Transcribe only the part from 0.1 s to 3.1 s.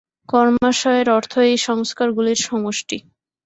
কর্মাশয়ের অর্থ এই সংস্কারগুলির সমষ্টি।